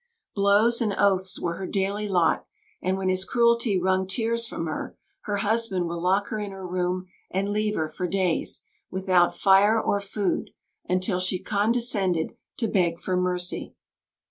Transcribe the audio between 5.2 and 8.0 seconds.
her husband would lock her in her room, and leave her